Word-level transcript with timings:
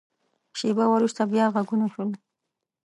شیبه 0.57 0.85
وروسته، 0.89 1.21
بیا 1.31 1.45
غږونه 1.53 1.87
شول. 1.93 2.09